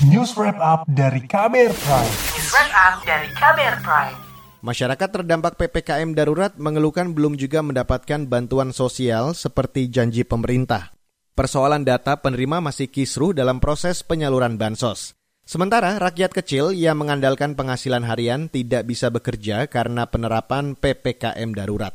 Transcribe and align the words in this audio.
News 0.00 0.32
Wrap 0.32 0.56
Up 0.56 0.88
dari 0.88 1.20
Kamer 1.28 1.76
Prime. 1.76 2.14
News 2.32 2.48
Wrap 2.56 2.72
Up 2.72 2.94
dari 3.04 3.28
Kamer 3.36 3.84
Prime. 3.84 4.16
Masyarakat 4.64 5.08
terdampak 5.12 5.60
PPKM 5.60 6.16
darurat 6.16 6.56
mengeluhkan 6.56 7.12
belum 7.12 7.36
juga 7.36 7.60
mendapatkan 7.60 8.24
bantuan 8.24 8.72
sosial 8.72 9.36
seperti 9.36 9.92
janji 9.92 10.24
pemerintah. 10.24 10.96
Persoalan 11.36 11.84
data 11.84 12.16
penerima 12.16 12.64
masih 12.64 12.88
kisruh 12.88 13.36
dalam 13.36 13.60
proses 13.60 14.00
penyaluran 14.00 14.56
bansos. 14.56 15.12
Sementara 15.44 16.00
rakyat 16.00 16.32
kecil 16.32 16.72
yang 16.72 16.96
mengandalkan 16.96 17.52
penghasilan 17.52 18.08
harian 18.08 18.48
tidak 18.48 18.88
bisa 18.88 19.12
bekerja 19.12 19.68
karena 19.68 20.08
penerapan 20.08 20.80
PPKM 20.80 21.52
darurat. 21.52 21.92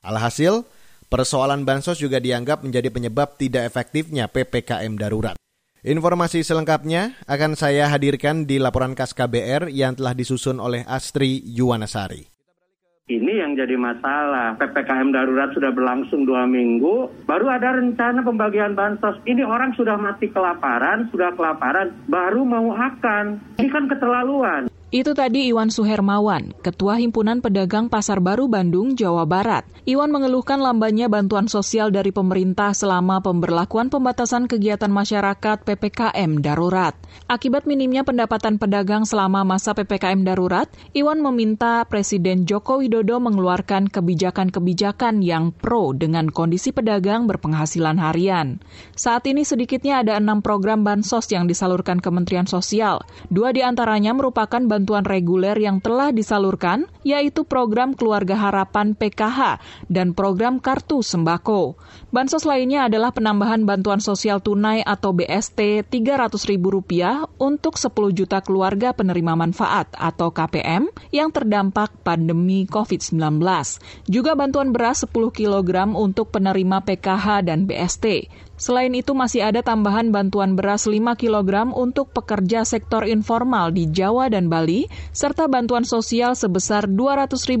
Alhasil, 0.00 0.64
persoalan 1.12 1.68
bansos 1.68 2.00
juga 2.00 2.16
dianggap 2.16 2.64
menjadi 2.64 2.88
penyebab 2.88 3.36
tidak 3.36 3.68
efektifnya 3.68 4.24
PPKM 4.32 4.96
darurat. 4.96 5.36
Informasi 5.82 6.46
selengkapnya 6.46 7.18
akan 7.26 7.58
saya 7.58 7.90
hadirkan 7.90 8.46
di 8.46 8.62
laporan 8.62 8.94
khas 8.94 9.10
KBR 9.18 9.66
yang 9.66 9.98
telah 9.98 10.14
disusun 10.14 10.62
oleh 10.62 10.86
Astri 10.86 11.42
Yuwanasari. 11.42 12.30
Ini 13.10 13.42
yang 13.42 13.58
jadi 13.58 13.74
masalah. 13.74 14.54
PPKM 14.62 15.10
darurat 15.10 15.50
sudah 15.50 15.74
berlangsung 15.74 16.22
dua 16.22 16.46
minggu, 16.46 17.26
baru 17.26 17.50
ada 17.50 17.74
rencana 17.82 18.22
pembagian 18.22 18.78
bansos. 18.78 19.18
Ini 19.26 19.42
orang 19.42 19.74
sudah 19.74 19.98
mati 19.98 20.30
kelaparan, 20.30 21.10
sudah 21.10 21.34
kelaparan, 21.34 21.90
baru 22.06 22.46
mau 22.46 22.70
akan. 22.78 23.42
Ini 23.58 23.68
kan 23.68 23.90
keterlaluan. 23.90 24.71
Itu 24.92 25.16
tadi 25.16 25.48
Iwan 25.48 25.72
Suhermawan, 25.72 26.52
Ketua 26.60 27.00
Himpunan 27.00 27.40
Pedagang 27.40 27.88
Pasar 27.88 28.20
Baru 28.20 28.44
Bandung, 28.44 28.92
Jawa 28.92 29.24
Barat. 29.24 29.64
Iwan 29.88 30.12
mengeluhkan 30.12 30.60
lambannya 30.60 31.08
bantuan 31.08 31.48
sosial 31.48 31.88
dari 31.88 32.12
pemerintah 32.12 32.76
selama 32.76 33.24
pemberlakuan 33.24 33.88
pembatasan 33.88 34.44
kegiatan 34.44 34.92
masyarakat 34.92 35.64
PPKM 35.64 36.44
darurat. 36.44 36.92
Akibat 37.24 37.64
minimnya 37.64 38.04
pendapatan 38.04 38.60
pedagang 38.60 39.08
selama 39.08 39.48
masa 39.48 39.72
PPKM 39.72 40.28
darurat, 40.28 40.68
Iwan 40.92 41.24
meminta 41.24 41.88
Presiden 41.88 42.44
Joko 42.44 42.84
Widodo 42.84 43.16
mengeluarkan 43.16 43.88
kebijakan-kebijakan 43.88 45.24
yang 45.24 45.56
pro 45.56 45.96
dengan 45.96 46.28
kondisi 46.28 46.68
pedagang 46.68 47.24
berpenghasilan 47.24 47.96
harian. 47.96 48.60
Saat 48.92 49.24
ini 49.24 49.40
sedikitnya 49.40 50.04
ada 50.04 50.20
enam 50.20 50.44
program 50.44 50.84
bansos 50.84 51.32
yang 51.32 51.48
disalurkan 51.48 51.96
Kementerian 51.96 52.44
Sosial. 52.44 53.00
Dua 53.32 53.56
di 53.56 53.64
antaranya 53.64 54.12
merupakan 54.12 54.60
bantuan 54.60 54.81
bantuan 54.82 55.06
reguler 55.06 55.54
yang 55.62 55.78
telah 55.78 56.10
disalurkan, 56.10 56.90
yaitu 57.06 57.46
program 57.46 57.94
Keluarga 57.94 58.34
Harapan 58.34 58.98
PKH 58.98 59.62
dan 59.86 60.10
program 60.10 60.58
Kartu 60.58 61.06
Sembako. 61.06 61.78
Bansos 62.10 62.42
lainnya 62.42 62.90
adalah 62.90 63.14
penambahan 63.14 63.62
bantuan 63.62 64.02
sosial 64.02 64.42
tunai 64.42 64.82
atau 64.82 65.14
BST 65.14 65.86
Rp300.000 65.86 66.58
untuk 67.38 67.78
10 67.78 67.94
juta 68.10 68.42
keluarga 68.42 68.90
penerima 68.90 69.38
manfaat 69.38 69.86
atau 69.94 70.34
KPM 70.34 70.90
yang 71.14 71.30
terdampak 71.30 71.94
pandemi 72.02 72.66
COVID-19. 72.66 73.38
Juga 74.10 74.34
bantuan 74.34 74.74
beras 74.74 75.06
10 75.06 75.14
kg 75.30 75.94
untuk 75.94 76.34
penerima 76.34 76.82
PKH 76.82 77.46
dan 77.46 77.70
BST. 77.70 78.26
Selain 78.62 78.94
itu 78.94 79.10
masih 79.10 79.42
ada 79.42 79.58
tambahan 79.58 80.14
bantuan 80.14 80.54
beras 80.54 80.86
5 80.86 81.18
kg 81.18 81.74
untuk 81.74 82.14
pekerja 82.14 82.62
sektor 82.62 83.02
informal 83.02 83.74
di 83.74 83.90
Jawa 83.90 84.30
dan 84.30 84.46
Bali, 84.46 84.86
serta 85.10 85.50
bantuan 85.50 85.82
sosial 85.82 86.38
sebesar 86.38 86.86
Rp200.000 86.86 87.58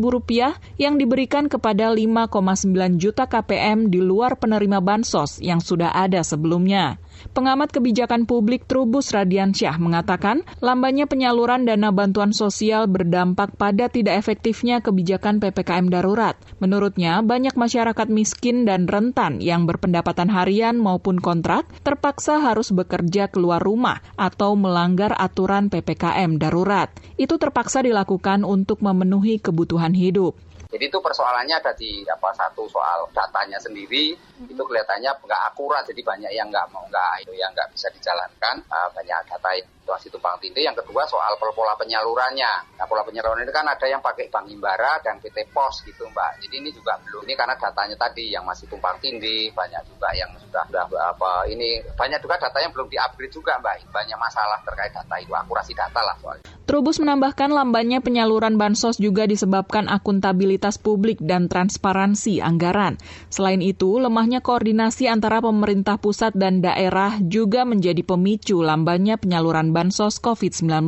yang 0.78 1.02
diberikan 1.02 1.50
kepada 1.50 1.90
5,9 1.90 3.02
juta 3.02 3.26
KPM 3.26 3.90
di 3.90 3.98
luar 3.98 4.38
penerima 4.38 4.78
bansos 4.78 5.42
yang 5.42 5.58
sudah 5.58 5.90
ada 5.90 6.22
sebelumnya. 6.22 7.02
Pengamat 7.30 7.70
kebijakan 7.70 8.26
publik 8.26 8.66
Trubus 8.66 9.14
Radiansyah 9.14 9.78
mengatakan, 9.78 10.42
lambannya 10.58 11.06
penyaluran 11.06 11.62
dana 11.62 11.94
bantuan 11.94 12.34
sosial 12.34 12.90
berdampak 12.90 13.54
pada 13.54 13.86
tidak 13.86 14.18
efektifnya 14.18 14.82
kebijakan 14.82 15.38
PPKM 15.38 15.86
darurat. 15.86 16.34
Menurutnya, 16.58 17.22
banyak 17.22 17.54
masyarakat 17.54 18.10
miskin 18.10 18.66
dan 18.66 18.90
rentan 18.90 19.38
yang 19.38 19.70
berpendapatan 19.70 20.26
harian 20.34 20.74
maupun 20.82 21.22
kontrak 21.22 21.70
terpaksa 21.86 22.42
harus 22.42 22.74
bekerja 22.74 23.30
keluar 23.30 23.62
rumah 23.62 24.02
atau 24.18 24.58
melanggar 24.58 25.14
aturan 25.14 25.70
PPKM 25.70 26.42
darurat. 26.42 26.90
Itu 27.14 27.38
terpaksa 27.38 27.86
dilakukan 27.86 28.42
untuk 28.42 28.82
memenuhi 28.82 29.38
kebutuhan 29.38 29.94
hidup. 29.94 30.34
Jadi 30.72 30.88
itu 30.88 30.98
persoalannya 31.04 31.60
ada 31.60 31.76
di 31.76 32.00
apa 32.08 32.32
satu 32.32 32.64
soal 32.64 33.04
datanya 33.12 33.60
sendiri 33.60 34.16
hmm. 34.16 34.48
itu 34.48 34.62
kelihatannya 34.64 35.12
nggak 35.20 35.42
akurat 35.52 35.84
jadi 35.84 36.00
banyak 36.00 36.32
yang 36.32 36.48
nggak 36.48 36.64
mau 36.72 36.80
nggak 36.88 37.28
itu 37.28 37.36
yang 37.36 37.52
nggak 37.52 37.68
bisa 37.76 37.92
dijalankan 37.92 38.64
uh, 38.72 38.88
banyak 38.96 39.20
data 39.28 39.52
situasi 39.82 40.14
tumpang 40.14 40.38
tindih. 40.38 40.62
Yang 40.62 40.86
kedua 40.86 41.02
soal 41.10 41.34
pola 41.36 41.74
penyalurannya. 41.74 42.78
Nah 42.78 42.86
pola 42.86 43.02
penyaluran 43.02 43.42
ini 43.42 43.50
kan 43.50 43.66
ada 43.66 43.82
yang 43.90 43.98
pakai 43.98 44.30
bank 44.30 44.46
himbara 44.46 45.02
dan 45.02 45.18
PT 45.18 45.50
Pos 45.50 45.82
gitu 45.82 46.06
mbak. 46.14 46.38
Jadi 46.46 46.54
ini 46.62 46.70
juga 46.70 46.94
belum 47.02 47.26
ini 47.26 47.34
karena 47.34 47.58
datanya 47.58 47.98
tadi 47.98 48.30
yang 48.30 48.46
masih 48.46 48.70
tumpang 48.70 48.94
tindih 49.02 49.50
banyak 49.50 49.82
juga 49.90 50.14
yang 50.14 50.30
sudah 50.38 50.62
sudah 50.70 50.86
apa 50.86 51.50
ini 51.50 51.82
banyak 51.98 52.22
juga 52.22 52.38
data 52.38 52.62
yang 52.62 52.70
belum 52.70 52.86
diupgrade 52.86 53.34
juga 53.34 53.58
mbak. 53.58 53.90
Banyak 53.90 54.18
masalah 54.22 54.62
terkait 54.62 54.94
data 54.94 55.14
itu 55.18 55.34
akurasi 55.34 55.74
data 55.74 55.98
lah 55.98 56.14
soalnya. 56.22 56.46
Trubus 56.62 57.02
menambahkan 57.02 57.50
lambannya 57.50 57.98
penyaluran 57.98 58.54
bansos 58.54 59.02
juga 59.02 59.26
disebabkan 59.26 59.90
akuntabilitas 59.90 60.61
publik 60.78 61.18
dan 61.18 61.50
transparansi 61.50 62.38
anggaran. 62.38 63.00
Selain 63.32 63.58
itu, 63.58 63.98
lemahnya 63.98 64.38
koordinasi 64.38 65.10
antara 65.10 65.42
pemerintah 65.42 65.98
pusat 65.98 66.30
dan 66.38 66.62
daerah 66.62 67.18
juga 67.24 67.66
menjadi 67.66 68.06
pemicu 68.06 68.62
lambannya 68.62 69.18
penyaluran 69.18 69.74
bansos 69.74 70.22
COVID-19. 70.22 70.86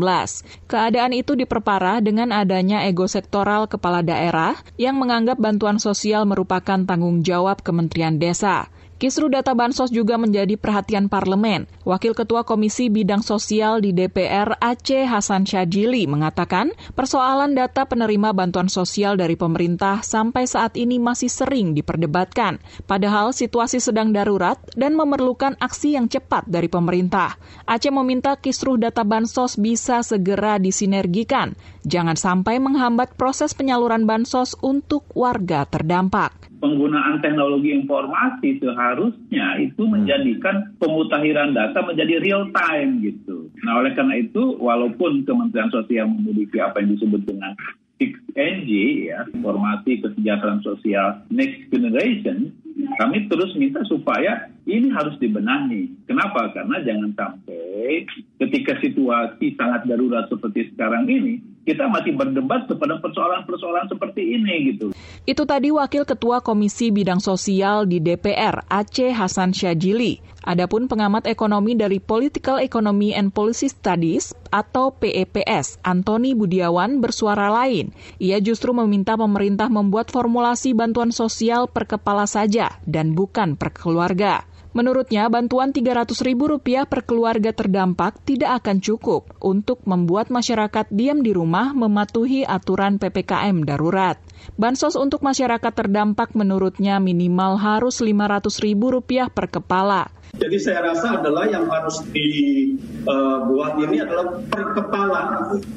Keadaan 0.70 1.10
itu 1.16 1.34
diperparah 1.34 1.98
dengan 1.98 2.30
adanya 2.30 2.86
ego 2.86 3.10
sektoral 3.10 3.66
kepala 3.66 4.04
daerah 4.04 4.54
yang 4.78 5.00
menganggap 5.00 5.40
bantuan 5.40 5.82
sosial 5.82 6.28
merupakan 6.28 6.84
tanggung 6.86 7.24
jawab 7.26 7.64
Kementerian 7.64 8.20
Desa. 8.20 8.70
Kisru 9.04 9.28
data 9.28 9.52
bansos 9.52 9.92
juga 9.92 10.16
menjadi 10.16 10.56
perhatian 10.56 11.12
parlemen. 11.12 11.68
Wakil 11.84 12.16
Ketua 12.16 12.40
Komisi 12.48 12.88
Bidang 12.88 13.20
Sosial 13.20 13.84
di 13.84 13.92
DPR 13.92 14.56
Aceh 14.56 15.04
Hasan 15.04 15.44
Syajili 15.44 16.08
mengatakan 16.08 16.72
persoalan 16.96 17.52
data 17.52 17.84
penerima 17.84 18.32
bantuan 18.32 18.72
sosial 18.72 19.20
dari 19.20 19.36
pemerintah 19.36 20.00
sampai 20.00 20.48
saat 20.48 20.80
ini 20.80 20.96
masih 20.96 21.28
sering 21.28 21.76
diperdebatkan. 21.76 22.64
Padahal 22.88 23.36
situasi 23.36 23.76
sedang 23.76 24.08
darurat 24.08 24.56
dan 24.72 24.96
memerlukan 24.96 25.52
aksi 25.60 26.00
yang 26.00 26.08
cepat 26.08 26.48
dari 26.48 26.72
pemerintah. 26.72 27.36
Aceh 27.68 27.92
meminta 27.92 28.40
kisruh 28.40 28.80
data 28.80 29.04
bansos 29.04 29.60
bisa 29.60 30.00
segera 30.00 30.56
disinergikan. 30.56 31.52
Jangan 31.84 32.16
sampai 32.16 32.56
menghambat 32.56 33.20
proses 33.20 33.52
penyaluran 33.52 34.08
bansos 34.08 34.56
untuk 34.64 35.04
warga 35.12 35.68
terdampak 35.68 36.53
penggunaan 36.58 37.22
teknologi 37.22 37.74
informasi 37.74 38.58
seharusnya 38.62 39.58
itu 39.62 39.82
hmm. 39.82 39.92
menjadikan 39.98 40.74
pemutahiran 40.78 41.54
data 41.54 41.82
menjadi 41.82 42.20
real 42.20 42.50
time 42.54 43.02
gitu. 43.02 43.50
Nah 43.62 43.82
oleh 43.82 43.92
karena 43.94 44.20
itu 44.20 44.58
walaupun 44.58 45.26
Kementerian 45.26 45.70
Sosial 45.70 46.10
memiliki 46.10 46.58
apa 46.60 46.82
yang 46.82 46.98
disebut 46.98 47.22
dengan 47.26 47.54
6NG 48.02 48.70
ya 49.06 49.22
informasi 49.30 50.02
kesejahteraan 50.02 50.60
sosial 50.66 51.22
next 51.30 51.70
generation 51.70 52.50
kami 52.98 53.30
terus 53.30 53.54
minta 53.54 53.86
supaya 53.86 54.50
ini 54.66 54.90
harus 54.90 55.14
dibenahi. 55.22 55.94
Kenapa? 56.10 56.50
Karena 56.50 56.82
jangan 56.82 57.14
sampai 57.14 58.02
ketika 58.42 58.82
situasi 58.82 59.54
sangat 59.54 59.86
darurat 59.86 60.26
seperti 60.26 60.74
sekarang 60.74 61.06
ini 61.06 61.38
kita 61.64 61.88
masih 61.88 62.12
berdebat 62.12 62.68
kepada 62.68 63.00
persoalan-persoalan 63.00 63.88
seperti 63.88 64.36
ini 64.36 64.54
gitu. 64.72 64.86
Itu 65.24 65.48
tadi 65.48 65.72
Wakil 65.72 66.04
Ketua 66.04 66.44
Komisi 66.44 66.92
Bidang 66.92 67.24
Sosial 67.24 67.88
di 67.88 68.04
DPR 68.04 68.68
Aceh 68.68 69.10
Hasan 69.16 69.56
Syajili. 69.56 70.20
Adapun 70.44 70.92
pengamat 70.92 71.24
ekonomi 71.24 71.72
dari 71.72 72.04
Political 72.04 72.60
Economy 72.60 73.16
and 73.16 73.32
Policy 73.32 73.72
Studies 73.72 74.36
atau 74.52 74.92
PEPS, 74.92 75.80
Antoni 75.80 76.36
Budiawan 76.36 77.00
bersuara 77.00 77.48
lain. 77.48 77.96
Ia 78.20 78.44
justru 78.44 78.76
meminta 78.76 79.16
pemerintah 79.16 79.72
membuat 79.72 80.12
formulasi 80.12 80.76
bantuan 80.76 81.16
sosial 81.16 81.64
per 81.72 81.88
kepala 81.88 82.28
saja 82.28 82.76
dan 82.84 83.16
bukan 83.16 83.56
per 83.56 83.72
keluarga. 83.72 84.44
Menurutnya, 84.74 85.30
bantuan 85.30 85.70
Rp300.000 85.70 86.90
per 86.90 87.06
keluarga 87.06 87.54
terdampak 87.54 88.18
tidak 88.26 88.58
akan 88.58 88.82
cukup 88.82 89.30
untuk 89.38 89.78
membuat 89.86 90.34
masyarakat 90.34 90.90
diam 90.90 91.22
di 91.22 91.30
rumah 91.30 91.70
mematuhi 91.70 92.42
aturan 92.42 92.98
PPKM 92.98 93.62
darurat. 93.62 94.18
Bansos 94.58 94.98
untuk 94.98 95.22
masyarakat 95.22 95.70
terdampak 95.70 96.34
menurutnya 96.34 96.98
minimal 96.98 97.54
harus 97.54 98.02
Rp500.000 98.02 99.30
per 99.30 99.46
kepala. 99.46 100.10
Jadi 100.34 100.58
saya 100.58 100.90
rasa 100.90 101.22
adalah 101.22 101.46
yang 101.46 101.70
harus 101.70 102.02
dibuat 102.10 103.78
ini 103.78 104.02
adalah 104.02 104.42
per 104.50 104.74
kepala. 104.74 105.22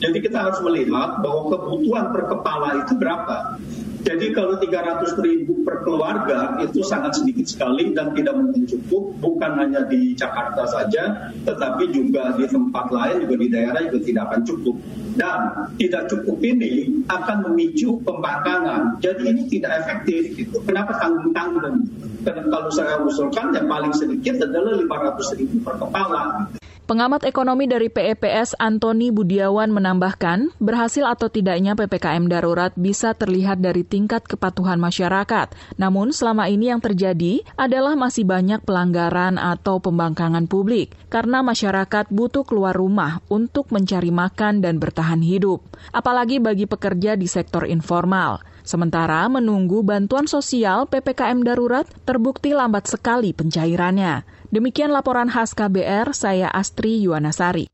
Jadi 0.01 0.17
kita 0.25 0.49
harus 0.49 0.57
melihat 0.65 1.21
bahwa 1.21 1.53
kebutuhan 1.53 2.09
per 2.09 2.25
kepala 2.25 2.81
itu 2.81 2.97
berapa 2.97 3.61
Jadi 4.07 4.31
kalau 4.31 4.55
300 4.55 5.19
ribu 5.19 5.67
per 5.67 5.83
keluarga 5.83 6.55
itu 6.63 6.79
sangat 6.79 7.19
sedikit 7.19 7.43
sekali 7.43 7.91
dan 7.91 8.15
tidak 8.15 8.39
mungkin 8.39 8.63
cukup, 8.63 9.19
bukan 9.19 9.51
hanya 9.59 9.83
di 9.83 10.15
Jakarta 10.15 10.63
saja, 10.63 11.35
tetapi 11.43 11.91
juga 11.91 12.31
di 12.39 12.47
tempat 12.47 12.87
lain, 12.87 13.27
juga 13.27 13.35
di 13.35 13.47
daerah 13.51 13.83
juga 13.91 13.99
tidak 14.07 14.23
akan 14.31 14.41
cukup. 14.47 14.75
Dan 15.19 15.39
tidak 15.75 16.07
cukup 16.07 16.39
ini 16.39 17.03
akan 17.11 17.51
memicu 17.51 17.99
pembangkangan. 18.07 19.03
Jadi 19.03 19.23
ini 19.27 19.43
tidak 19.51 19.83
efektif. 19.83 20.39
Gitu. 20.39 20.55
Kenapa 20.63 20.95
tanggung-tanggung? 21.03 21.89
Kalau 22.23 22.69
saya 22.71 23.01
usulkan 23.03 23.51
yang 23.51 23.67
paling 23.67 23.91
sedikit 23.91 24.39
adalah 24.39 24.77
500 24.79 25.35
ribu 25.35 25.59
per 25.67 25.75
kepala. 25.83 26.47
Pengamat 26.87 27.27
ekonomi 27.27 27.67
dari 27.67 27.91
PEPS 27.91 28.55
Antoni 28.63 29.11
Budiawan 29.11 29.75
menambahkan, 29.75 30.55
berhasil 30.55 31.03
atau 31.03 31.27
tidaknya 31.27 31.75
PPKM 31.75 32.31
darurat 32.31 32.71
bisa 32.79 33.11
terlihat 33.11 33.59
dari 33.59 33.83
tingkat 33.83 34.23
kepatuhan 34.23 34.79
masyarakat. 34.79 35.51
Namun 35.75 36.15
selama 36.15 36.47
ini 36.47 36.71
yang 36.71 36.79
terjadi 36.79 37.43
adalah 37.59 37.99
masih 37.99 38.23
banyak 38.23 38.63
pelanggaran 38.63 39.35
atau 39.35 39.83
pembangkangan 39.83 40.47
publik 40.47 40.95
karena 41.11 41.43
masyarakat 41.43 42.07
butuh 42.07 42.47
keluar 42.47 42.71
rumah 42.71 43.19
untuk 43.27 43.67
mencari 43.67 44.15
makan 44.15 44.63
dan 44.63 44.79
bertahan 44.79 45.19
hidup, 45.19 45.67
apalagi 45.91 46.39
bagi 46.39 46.71
pekerja 46.71 47.19
di 47.19 47.27
sektor 47.27 47.67
informal. 47.67 48.39
Sementara 48.67 49.27
menunggu 49.31 49.83
bantuan 49.83 50.27
sosial 50.27 50.91
PPKM 50.91 51.39
darurat 51.39 51.87
terbukti 52.07 52.51
lambat 52.51 52.87
sekali 52.87 53.31
pencairannya. 53.35 54.36
Demikian 54.47 54.95
laporan 54.95 55.27
khas 55.27 55.51
KBR, 55.51 56.15
saya 56.15 56.47
Astri 56.47 57.03
Yuwanasari. 57.03 57.67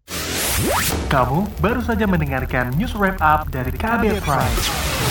Kamu 1.05 1.45
baru 1.61 1.85
saja 1.85 2.09
mendengarkan 2.09 2.73
news 2.73 2.97
wrap 2.97 3.21
up 3.21 3.45
dari 3.53 3.69
KBR 3.69 4.17
Prime. 4.25 4.57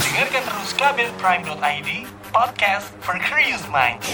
Dengarkan 0.02 0.42
terus 0.42 0.70
kbrprime.id, 0.74 1.90
podcast 2.34 2.90
for 3.06 3.14
curious 3.22 3.62
minds. 3.70 4.10